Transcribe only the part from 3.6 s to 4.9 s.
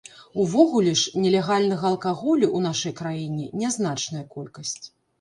нязначная колькасць.